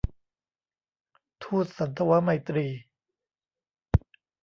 [1.43, 2.67] ทูตสันถวไมตรี